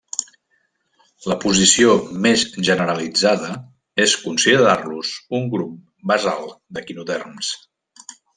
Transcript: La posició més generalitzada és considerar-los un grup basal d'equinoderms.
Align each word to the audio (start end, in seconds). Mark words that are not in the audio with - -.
La 1.31 1.35
posició 1.43 1.91
més 2.23 2.45
generalitzada 2.69 3.51
és 4.07 4.17
considerar-los 4.23 5.13
un 5.41 5.47
grup 5.53 5.77
basal 6.15 6.51
d'equinoderms. 6.79 7.53